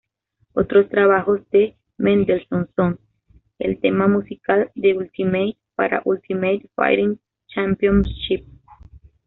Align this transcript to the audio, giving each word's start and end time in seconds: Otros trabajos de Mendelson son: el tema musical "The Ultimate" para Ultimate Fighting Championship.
Otros 0.53 0.89
trabajos 0.89 1.41
de 1.51 1.77
Mendelson 1.97 2.67
son: 2.75 2.99
el 3.59 3.79
tema 3.79 4.07
musical 4.07 4.71
"The 4.73 4.97
Ultimate" 4.97 5.57
para 5.75 6.01
Ultimate 6.05 6.67
Fighting 6.75 7.19
Championship. 7.45 8.43